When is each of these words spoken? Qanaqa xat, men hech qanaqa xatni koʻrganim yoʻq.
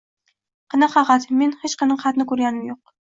Qanaqa 0.73 1.03
xat, 1.09 1.29
men 1.41 1.53
hech 1.65 1.77
qanaqa 1.83 2.03
xatni 2.07 2.27
koʻrganim 2.33 2.65
yoʻq. 2.73 2.83